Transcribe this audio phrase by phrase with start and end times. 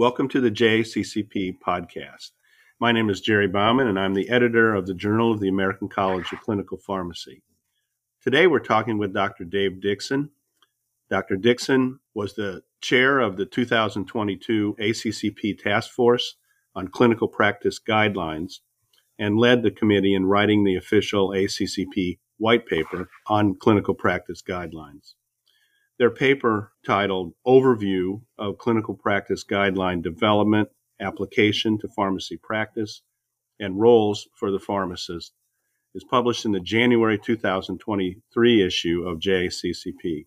[0.00, 2.30] Welcome to the JACCP podcast.
[2.80, 5.90] My name is Jerry Bauman, and I'm the editor of the Journal of the American
[5.90, 7.42] College of Clinical Pharmacy.
[8.22, 9.44] Today, we're talking with Dr.
[9.44, 10.30] Dave Dixon.
[11.10, 11.36] Dr.
[11.36, 16.36] Dixon was the chair of the 2022 ACCP Task Force
[16.74, 18.60] on Clinical Practice Guidelines
[19.18, 25.12] and led the committee in writing the official ACCP white paper on clinical practice guidelines.
[26.00, 30.66] Their paper titled Overview of Clinical Practice Guideline Development,
[30.98, 33.02] Application to Pharmacy Practice,
[33.58, 35.34] and Roles for the Pharmacist
[35.94, 40.24] is published in the January 2023 issue of JACCP.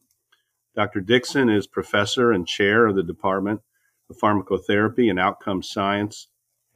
[0.76, 1.02] Dr.
[1.02, 3.62] Dixon is professor and chair of the Department
[4.12, 6.28] of Pharmacotherapy and Outcome Science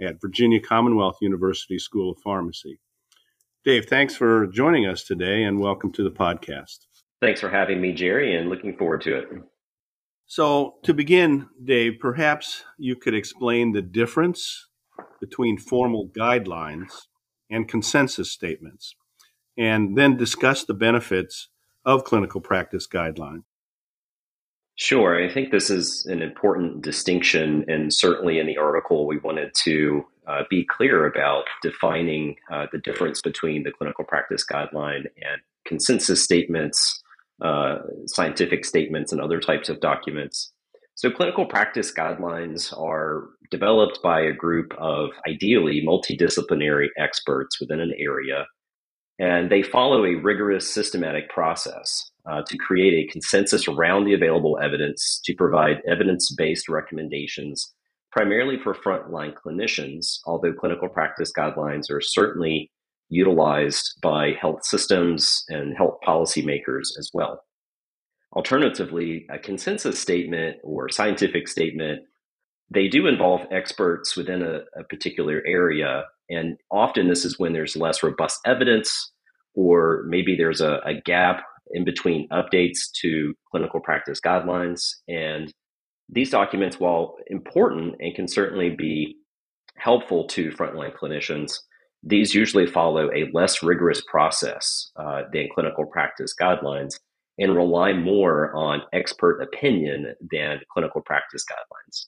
[0.01, 2.79] at Virginia Commonwealth University School of Pharmacy.
[3.63, 6.87] Dave, thanks for joining us today and welcome to the podcast.
[7.21, 9.27] Thanks for having me, Jerry, and looking forward to it.
[10.27, 14.67] So, to begin, Dave, perhaps you could explain the difference
[15.19, 16.91] between formal guidelines
[17.49, 18.93] and consensus statements,
[19.57, 21.49] and then discuss the benefits
[21.85, 23.43] of clinical practice guidelines.
[24.75, 25.23] Sure.
[25.23, 27.65] I think this is an important distinction.
[27.67, 32.77] And certainly in the article, we wanted to uh, be clear about defining uh, the
[32.77, 37.01] difference between the clinical practice guideline and consensus statements,
[37.41, 40.51] uh, scientific statements, and other types of documents.
[40.95, 47.93] So, clinical practice guidelines are developed by a group of ideally multidisciplinary experts within an
[47.99, 48.47] area,
[49.19, 54.57] and they follow a rigorous systematic process uh, to create a consensus around the available
[54.61, 57.73] evidence to provide evidence based recommendations,
[58.11, 62.71] primarily for frontline clinicians, although clinical practice guidelines are certainly
[63.09, 67.41] utilized by health systems and health policymakers as well.
[68.35, 72.01] Alternatively, a consensus statement or scientific statement,
[72.69, 76.03] they do involve experts within a, a particular area.
[76.29, 79.11] And often this is when there's less robust evidence,
[79.55, 84.95] or maybe there's a, a gap in between updates to clinical practice guidelines.
[85.07, 85.51] And
[86.09, 89.15] these documents, while important and can certainly be
[89.77, 91.59] helpful to frontline clinicians,
[92.03, 96.99] these usually follow a less rigorous process uh, than clinical practice guidelines
[97.39, 102.05] and rely more on expert opinion than clinical practice guidelines.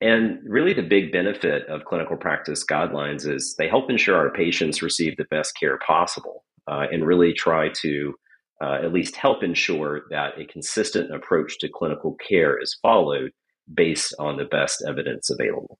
[0.00, 4.80] And really, the big benefit of clinical practice guidelines is they help ensure our patients
[4.80, 8.14] receive the best care possible uh, and really try to
[8.62, 13.30] uh, at least help ensure that a consistent approach to clinical care is followed
[13.74, 15.78] based on the best evidence available.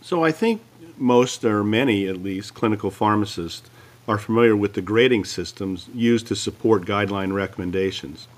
[0.00, 0.62] So, I think
[0.96, 3.68] most or many, at least, clinical pharmacists
[4.06, 8.28] are familiar with the grading systems used to support guideline recommendations.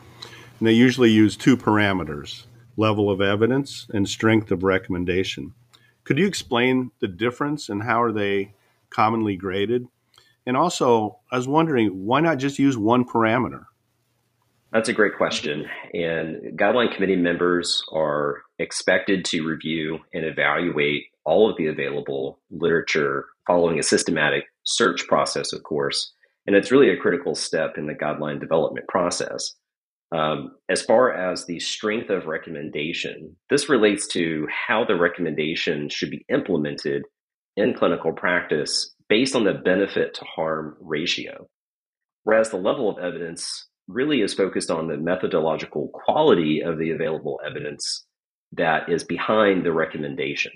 [0.59, 2.45] And they usually use two parameters
[2.77, 5.53] level of evidence and strength of recommendation.
[6.05, 8.55] Could you explain the difference and how are they
[8.89, 9.87] commonly graded?
[10.47, 13.67] And also, I was wondering, why not just use one parameter?
[14.73, 15.69] That's a great question.
[15.93, 23.27] And guideline committee members are expected to review and evaluate all of the available literature
[23.47, 26.13] following a systematic search process, of course.
[26.47, 29.55] And it's really a critical step in the guideline development process.
[30.13, 36.11] Um, as far as the strength of recommendation, this relates to how the recommendation should
[36.11, 37.05] be implemented
[37.57, 41.49] in clinical practice based on the benefit to harm ratio.
[42.25, 47.41] Whereas the level of evidence really is focused on the methodological quality of the available
[47.45, 48.05] evidence
[48.53, 50.53] that is behind the recommendation.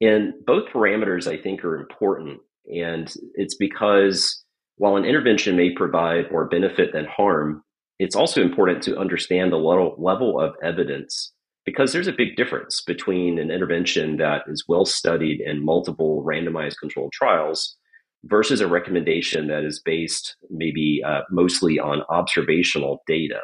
[0.00, 2.40] And both parameters, I think, are important.
[2.66, 4.42] And it's because
[4.76, 7.62] while an intervention may provide more benefit than harm,
[7.98, 11.32] it's also important to understand the level of evidence
[11.66, 16.78] because there's a big difference between an intervention that is well studied in multiple randomized
[16.80, 17.76] controlled trials
[18.24, 23.40] versus a recommendation that is based maybe uh, mostly on observational data.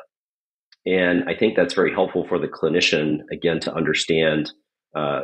[0.87, 4.53] And I think that's very helpful for the clinician, again, to understand
[4.95, 5.23] uh,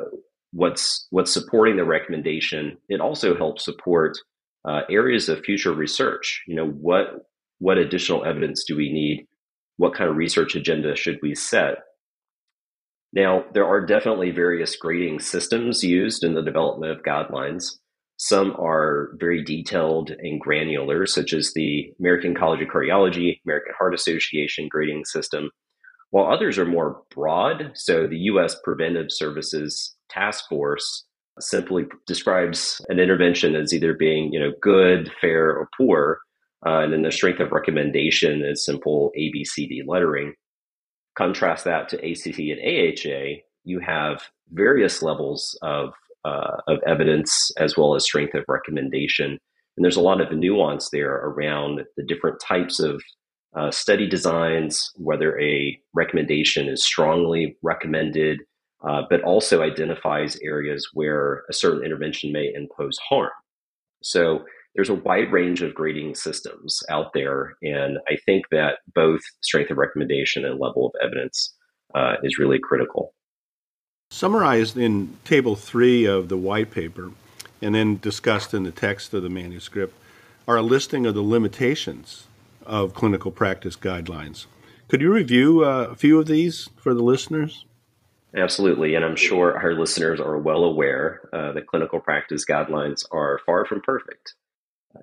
[0.53, 2.79] what's, what's supporting the recommendation.
[2.89, 4.17] It also helps support
[4.65, 6.43] uh, areas of future research.
[6.47, 7.07] You know, what,
[7.59, 9.27] what additional evidence do we need?
[9.77, 11.79] What kind of research agenda should we set?
[13.13, 17.65] Now, there are definitely various grading systems used in the development of guidelines.
[18.17, 23.95] Some are very detailed and granular, such as the American College of Cardiology, American Heart
[23.95, 25.51] Association grading system,
[26.11, 27.73] while others are more broad.
[27.75, 28.57] So, the U.S.
[28.63, 31.05] Preventive Services Task Force
[31.41, 36.19] simply describes an intervention as either being, you know, good, fair, or poor,
[36.67, 40.35] uh, and then the strength of recommendation is simple ABCD lettering.
[41.17, 44.23] Contrast that to ACC and AHA, you have
[44.53, 45.93] various levels of,
[46.25, 49.39] uh, of evidence as well as strength of recommendation.
[49.77, 53.03] And there's a lot of nuance there around the different types of
[53.57, 58.41] uh, study designs, whether a recommendation is strongly recommended,
[58.87, 63.31] uh, but also identifies areas where a certain intervention may impose harm.
[64.03, 64.45] So
[64.75, 69.71] there's a wide range of grading systems out there, and I think that both strength
[69.71, 71.55] of recommendation and level of evidence
[71.95, 73.15] uh, is really critical.
[74.11, 77.13] Summarized in Table 3 of the white paper,
[77.61, 79.95] and then discussed in the text of the manuscript,
[80.49, 82.27] are a listing of the limitations
[82.67, 84.47] of clinical practice guidelines.
[84.89, 87.65] Could you review uh, a few of these for the listeners?
[88.37, 93.41] Absolutely, and I'm sure our listeners are well aware uh, that clinical practice guidelines are
[93.45, 94.35] far from perfect.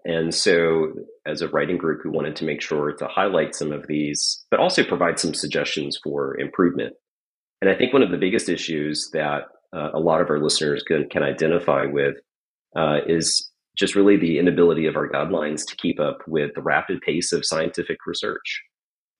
[0.03, 0.93] And so,
[1.25, 4.59] as a writing group, we wanted to make sure to highlight some of these, but
[4.59, 6.95] also provide some suggestions for improvement.
[7.61, 9.43] And I think one of the biggest issues that
[9.73, 12.15] uh, a lot of our listeners can, can identify with
[12.75, 17.01] uh, is just really the inability of our guidelines to keep up with the rapid
[17.01, 18.61] pace of scientific research.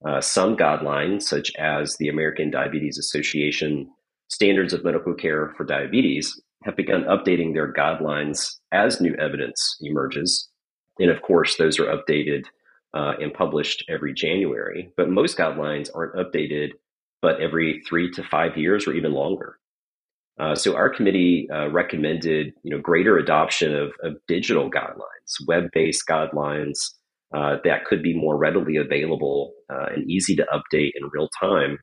[0.06, 3.90] Uh, some guidelines, such as the American Diabetes Association
[4.30, 10.48] Standards of Medical Care for Diabetes, have begun updating their guidelines as new evidence emerges.
[10.98, 12.44] And of course, those are updated
[12.92, 14.92] uh, and published every January.
[14.96, 16.70] But most guidelines aren't updated
[17.22, 19.58] but every three to five years or even longer.
[20.38, 26.02] Uh, so our committee uh, recommended, you know, greater adoption of, of digital guidelines, web-based
[26.08, 26.78] guidelines
[27.34, 31.78] uh, that could be more readily available uh, and easy to update in real time,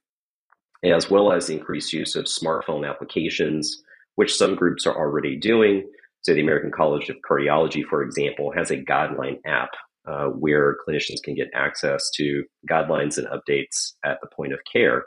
[0.84, 3.82] as well as increased use of smartphone applications,
[4.16, 5.88] which some groups are already doing.
[6.22, 9.70] So the American College of Cardiology, for example, has a guideline app
[10.08, 15.06] uh, where clinicians can get access to guidelines and updates at the point of care.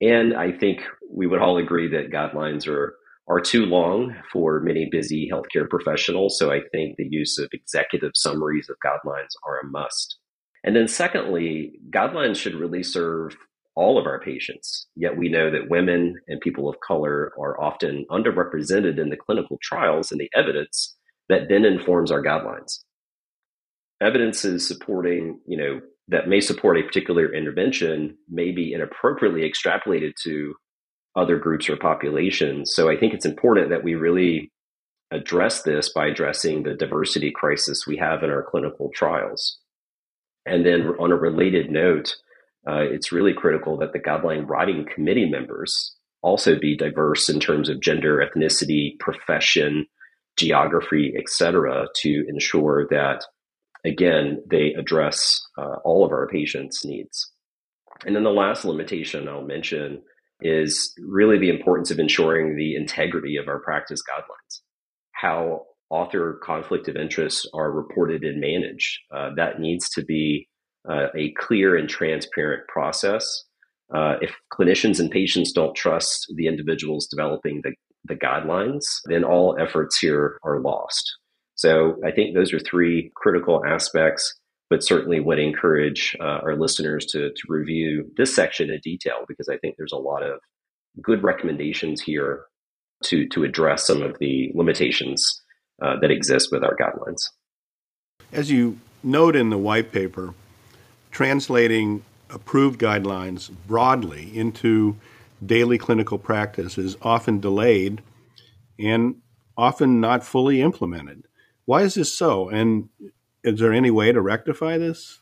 [0.00, 2.94] And I think we would all agree that guidelines are
[3.28, 6.36] are too long for many busy healthcare professionals.
[6.36, 10.18] So I think the use of executive summaries of guidelines are a must.
[10.64, 13.36] And then secondly, guidelines should really serve
[13.76, 14.86] all of our patients.
[14.96, 19.58] Yet we know that women and people of color are often underrepresented in the clinical
[19.62, 20.96] trials and the evidence
[21.28, 22.80] that then informs our guidelines.
[24.00, 30.12] Evidence is supporting, you know, that may support a particular intervention may be inappropriately extrapolated
[30.24, 30.54] to
[31.16, 32.72] other groups or populations.
[32.74, 34.50] So I think it's important that we really
[35.12, 39.58] address this by addressing the diversity crisis we have in our clinical trials.
[40.46, 42.16] And then on a related note,
[42.68, 47.68] uh, it's really critical that the guideline writing committee members also be diverse in terms
[47.68, 49.86] of gender, ethnicity, profession,
[50.36, 53.24] geography, etc., to ensure that
[53.84, 57.30] again, they address uh, all of our patients' needs.
[58.06, 60.02] And then the last limitation I'll mention
[60.42, 64.60] is really the importance of ensuring the integrity of our practice guidelines,
[65.12, 68.98] how author conflict of interest are reported and managed.
[69.14, 70.48] Uh, that needs to be
[70.88, 73.44] uh, a clear and transparent process.
[73.94, 77.72] Uh, if clinicians and patients don't trust the individuals developing the,
[78.04, 81.16] the guidelines, then all efforts here are lost.
[81.56, 84.34] So I think those are three critical aspects,
[84.70, 89.48] but certainly would encourage uh, our listeners to, to review this section in detail because
[89.48, 90.38] I think there's a lot of
[91.02, 92.44] good recommendations here
[93.04, 95.42] to, to address some of the limitations
[95.82, 97.22] uh, that exist with our guidelines.
[98.32, 100.34] As you note in the white paper,
[101.10, 104.96] translating approved guidelines broadly into
[105.44, 108.02] daily clinical practice is often delayed
[108.78, 109.16] and
[109.56, 111.24] often not fully implemented.
[111.64, 112.48] Why is this so?
[112.48, 112.88] And
[113.44, 115.20] is there any way to rectify this?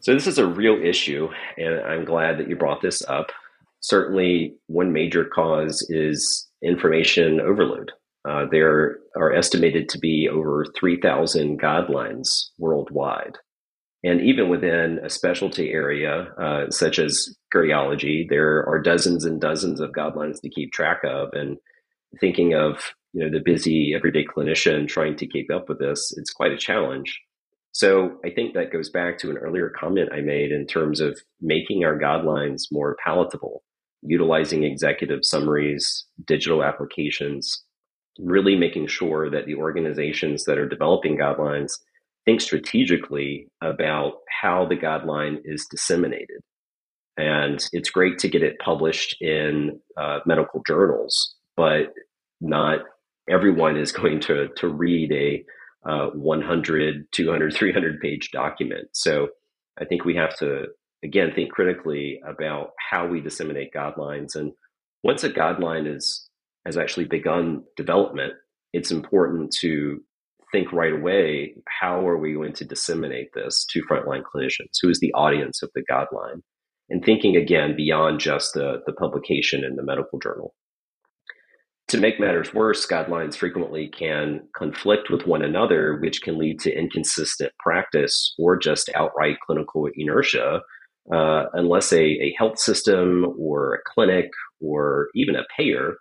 [0.00, 3.32] So, this is a real issue, and I'm glad that you brought this up.
[3.80, 7.90] Certainly, one major cause is information overload.
[8.28, 13.36] Uh, there are estimated to be over 3,000 guidelines worldwide.
[14.04, 19.80] And even within a specialty area, uh, such as cardiology, there are dozens and dozens
[19.80, 21.30] of guidelines to keep track of.
[21.32, 21.56] And
[22.20, 26.32] thinking of you know the busy everyday clinician trying to keep up with this it's
[26.32, 27.20] quite a challenge
[27.72, 31.18] so i think that goes back to an earlier comment i made in terms of
[31.40, 33.62] making our guidelines more palatable
[34.02, 37.64] utilizing executive summaries digital applications
[38.18, 41.78] really making sure that the organizations that are developing guidelines
[42.24, 46.40] think strategically about how the guideline is disseminated.
[47.16, 51.92] And it's great to get it published in uh, medical journals but
[52.40, 52.80] not
[53.28, 55.44] everyone is going to to read a
[55.88, 58.88] uh, 100 200 300 page document.
[58.92, 59.28] So
[59.78, 60.66] i think we have to
[61.02, 64.34] again think critically about how we disseminate guidelines.
[64.34, 64.52] And
[65.02, 66.28] once a guideline is
[66.64, 68.32] has actually begun development,
[68.72, 70.02] it's important to
[70.54, 74.78] think right away how are we going to disseminate this to frontline clinicians?
[74.80, 76.42] Who is the audience of the guideline?
[76.88, 80.54] And thinking again beyond just the, the publication in the medical journal.
[81.88, 86.78] To make matters worse, guidelines frequently can conflict with one another, which can lead to
[86.78, 90.60] inconsistent practice or just outright clinical inertia,
[91.12, 94.30] uh, unless a, a health system or a clinic
[94.60, 95.96] or even a payer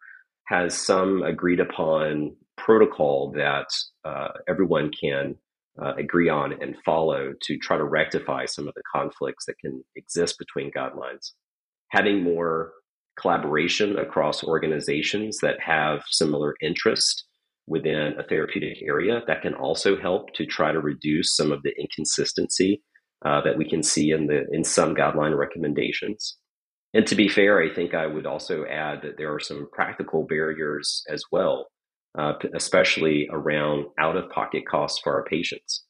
[0.48, 3.68] has some agreed upon protocol that
[4.06, 5.36] uh, everyone can
[5.82, 9.84] uh, agree on and follow to try to rectify some of the conflicts that can
[9.96, 11.32] exist between guidelines.
[11.90, 12.74] Having more
[13.20, 17.26] collaboration across organizations that have similar interest
[17.68, 21.74] within a therapeutic area that can also help to try to reduce some of the
[21.80, 22.82] inconsistency
[23.26, 26.38] uh, that we can see in the in some guideline recommendations.
[26.94, 30.26] And to be fair, I think I would also add that there are some practical
[30.28, 31.68] barriers as well
[32.18, 35.84] uh, especially around out of pocket costs for our patients.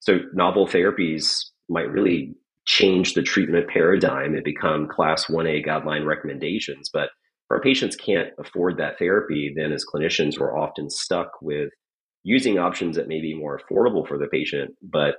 [0.00, 2.34] So, novel therapies might really
[2.66, 6.90] change the treatment paradigm and become class 1A guideline recommendations.
[6.92, 11.70] But if our patients can't afford that therapy, then as clinicians, we're often stuck with
[12.24, 15.16] using options that may be more affordable for the patient, but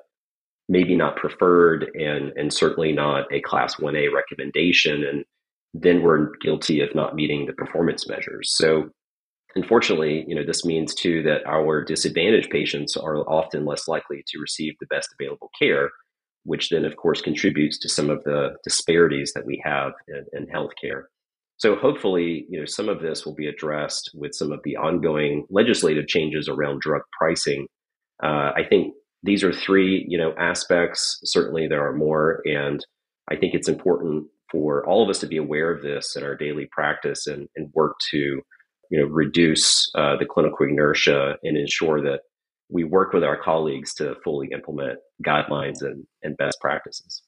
[0.69, 5.03] maybe not preferred and, and certainly not a class 1A recommendation.
[5.03, 5.25] And
[5.73, 8.53] then we're guilty of not meeting the performance measures.
[8.55, 8.89] So
[9.55, 14.39] Unfortunately, you know, this means too that our disadvantaged patients are often less likely to
[14.39, 15.89] receive the best available care,
[16.43, 20.47] which then, of course, contributes to some of the disparities that we have in, in
[20.47, 21.03] healthcare.
[21.57, 25.45] So hopefully, you know, some of this will be addressed with some of the ongoing
[25.49, 27.67] legislative changes around drug pricing.
[28.23, 31.19] Uh, I think these are three, you know, aspects.
[31.23, 32.85] Certainly, there are more, and
[33.29, 36.35] I think it's important for all of us to be aware of this in our
[36.35, 38.41] daily practice and, and work to
[38.89, 42.21] you know, reduce uh, the clinical inertia and ensure that
[42.69, 47.23] we work with our colleagues to fully implement guidelines and, and best practices.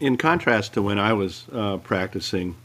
[0.00, 2.56] In contrast to when I was uh, practicing,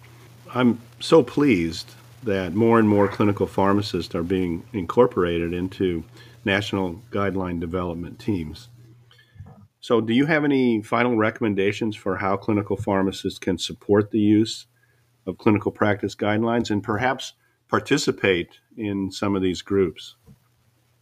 [0.54, 1.92] I'm so pleased
[2.24, 6.04] that more and more clinical pharmacists are being incorporated into
[6.46, 8.70] national guideline development teams.
[9.80, 14.66] So, do you have any final recommendations for how clinical pharmacists can support the use
[15.26, 17.34] of clinical practice guidelines and perhaps
[17.70, 20.16] participate in some of these groups.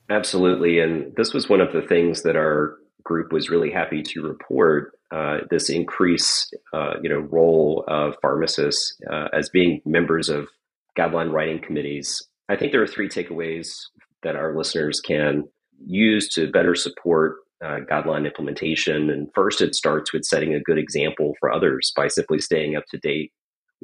[0.10, 0.80] Absolutely.
[0.80, 4.94] And this was one of the things that our group was really happy to report
[5.12, 10.48] uh, this increase, uh, you know, role of pharmacists uh, as being members of
[10.98, 12.28] guideline writing committees.
[12.50, 13.70] I think there are three takeaways
[14.24, 15.44] that our listeners can
[15.86, 19.10] use to better support uh, guideline implementation.
[19.10, 22.84] And first, it starts with setting a good example for others by simply staying up
[22.92, 23.32] to date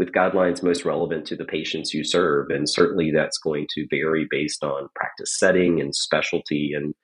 [0.01, 2.50] with guidelines most relevant to the patients you serve.
[2.50, 6.72] And certainly that's going to vary based on practice setting and specialty.
[6.75, 6.96] And,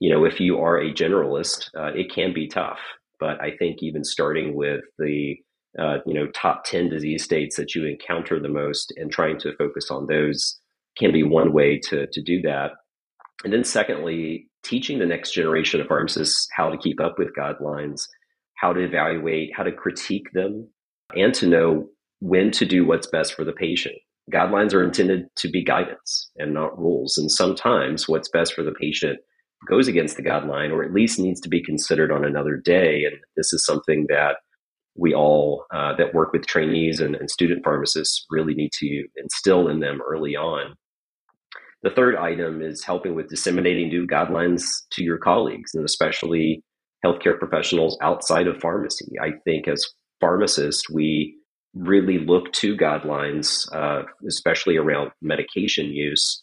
[0.00, 2.80] you know, if you are a generalist, uh, it can be tough.
[3.20, 5.36] But I think even starting with the,
[5.78, 9.54] uh, you know, top 10 disease states that you encounter the most and trying to
[9.56, 10.58] focus on those
[10.98, 12.72] can be one way to, to do that.
[13.44, 18.08] And then secondly, teaching the next generation of pharmacists how to keep up with guidelines,
[18.56, 20.68] how to evaluate, how to critique them,
[21.14, 21.90] and to know
[22.24, 23.96] when to do what's best for the patient.
[24.32, 27.18] Guidelines are intended to be guidance and not rules.
[27.18, 29.18] And sometimes what's best for the patient
[29.68, 33.04] goes against the guideline or at least needs to be considered on another day.
[33.04, 34.36] And this is something that
[34.96, 39.68] we all uh, that work with trainees and, and student pharmacists really need to instill
[39.68, 40.74] in them early on.
[41.82, 44.62] The third item is helping with disseminating new guidelines
[44.92, 46.64] to your colleagues and especially
[47.04, 49.12] healthcare professionals outside of pharmacy.
[49.22, 49.86] I think as
[50.22, 51.36] pharmacists, we
[51.74, 56.42] really look to guidelines, uh, especially around medication use.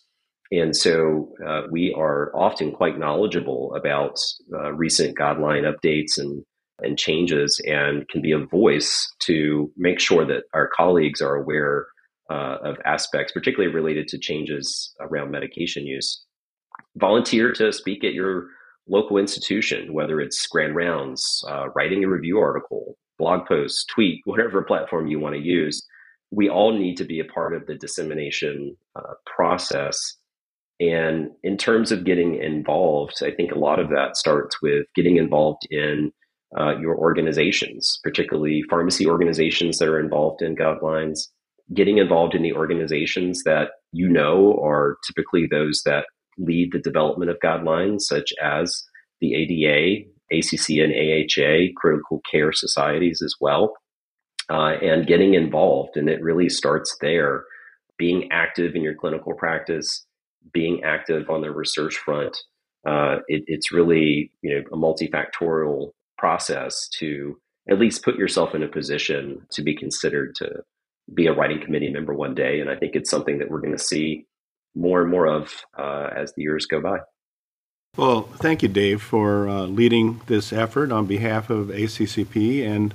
[0.51, 4.17] And so uh, we are often quite knowledgeable about
[4.53, 6.43] uh, recent guideline updates and,
[6.79, 11.87] and changes and can be a voice to make sure that our colleagues are aware
[12.29, 16.21] uh, of aspects, particularly related to changes around medication use.
[16.97, 18.47] Volunteer to speak at your
[18.89, 24.63] local institution, whether it's grand rounds, uh, writing a review article, blog post, tweet, whatever
[24.63, 25.85] platform you want to use,
[26.31, 30.15] we all need to be a part of the dissemination uh, process.
[30.79, 35.17] And in terms of getting involved, I think a lot of that starts with getting
[35.17, 36.11] involved in
[36.59, 41.27] uh, your organizations, particularly pharmacy organizations that are involved in guidelines,
[41.75, 46.05] getting involved in the organizations that you know are typically those that
[46.39, 48.83] lead the development of guidelines, such as
[49.19, 53.73] the ADA, ACC and AHA, critical care societies as well,
[54.49, 55.97] uh, and getting involved.
[55.97, 57.45] And it really starts there.
[57.97, 60.05] being active in your clinical practice,
[60.53, 62.35] being active on the research front.
[62.87, 67.37] Uh, it, it's really you know a multifactorial process to
[67.69, 70.49] at least put yourself in a position to be considered to
[71.13, 72.59] be a writing committee member one day.
[72.59, 74.25] And I think it's something that we're going to see
[74.75, 76.99] more and more of uh, as the years go by.
[77.97, 82.93] Well, thank you, Dave, for uh, leading this effort on behalf of ACCP and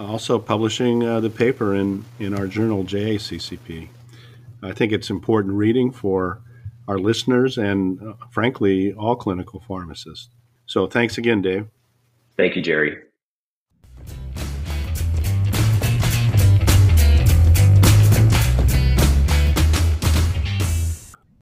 [0.00, 3.88] also publishing uh, the paper in, in our journal, JACCP.
[4.64, 6.40] I think it's important reading for
[6.88, 10.28] our listeners and, uh, frankly, all clinical pharmacists.
[10.66, 11.68] So thanks again, Dave.
[12.36, 12.96] Thank you, Jerry.